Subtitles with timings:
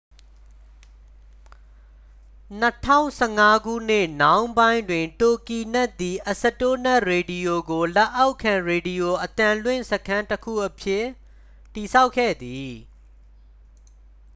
[2.61, 11.05] 2015 ခုနှစ်နှောင်းပိုင်းတွင် တိုဂီနက် သည် အစတိုနက်ရေဒီယို ကို လက်အောက်ခံ ရေဒီရိုအသံလွင့်စခန်းတစ်ခု အဖြစ်
[11.73, 12.71] တည်ထောင်ခဲ့သည်